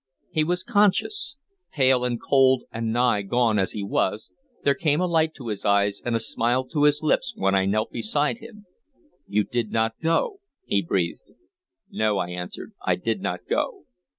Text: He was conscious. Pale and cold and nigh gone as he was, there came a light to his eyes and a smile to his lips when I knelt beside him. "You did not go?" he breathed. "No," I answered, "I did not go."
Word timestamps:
He 0.31 0.43
was 0.43 0.63
conscious. 0.63 1.37
Pale 1.73 2.05
and 2.05 2.19
cold 2.19 2.63
and 2.71 2.91
nigh 2.91 3.21
gone 3.21 3.59
as 3.59 3.73
he 3.73 3.83
was, 3.83 4.31
there 4.63 4.73
came 4.73 4.99
a 4.99 5.05
light 5.05 5.35
to 5.35 5.49
his 5.49 5.63
eyes 5.63 6.01
and 6.03 6.15
a 6.15 6.19
smile 6.19 6.65
to 6.69 6.85
his 6.85 7.03
lips 7.03 7.33
when 7.35 7.53
I 7.53 7.67
knelt 7.67 7.91
beside 7.91 8.39
him. 8.39 8.65
"You 9.27 9.43
did 9.43 9.69
not 9.71 9.93
go?" 10.01 10.39
he 10.65 10.81
breathed. 10.81 11.29
"No," 11.91 12.17
I 12.17 12.29
answered, 12.31 12.73
"I 12.83 12.95
did 12.95 13.21
not 13.21 13.41
go." 13.47 13.85